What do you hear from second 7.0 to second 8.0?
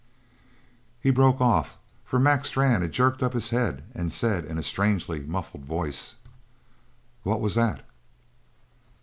"What was that?"